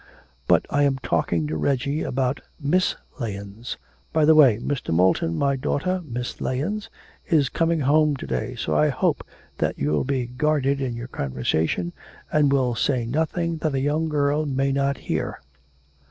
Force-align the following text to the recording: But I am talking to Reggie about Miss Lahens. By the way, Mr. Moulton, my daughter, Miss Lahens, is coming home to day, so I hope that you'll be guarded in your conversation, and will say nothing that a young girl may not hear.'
But 0.47 0.65
I 0.71 0.81
am 0.81 0.97
talking 1.03 1.45
to 1.45 1.55
Reggie 1.55 2.01
about 2.01 2.41
Miss 2.59 2.95
Lahens. 3.19 3.77
By 4.11 4.25
the 4.25 4.33
way, 4.33 4.57
Mr. 4.57 4.91
Moulton, 4.91 5.35
my 5.37 5.55
daughter, 5.55 6.01
Miss 6.03 6.41
Lahens, 6.41 6.89
is 7.27 7.49
coming 7.49 7.81
home 7.81 8.15
to 8.15 8.25
day, 8.25 8.55
so 8.55 8.75
I 8.75 8.89
hope 8.89 9.23
that 9.59 9.77
you'll 9.77 10.03
be 10.03 10.25
guarded 10.25 10.81
in 10.81 10.95
your 10.95 11.07
conversation, 11.07 11.93
and 12.31 12.51
will 12.51 12.73
say 12.73 13.05
nothing 13.05 13.57
that 13.57 13.75
a 13.75 13.79
young 13.79 14.09
girl 14.09 14.47
may 14.47 14.71
not 14.71 14.97
hear.' 14.97 15.39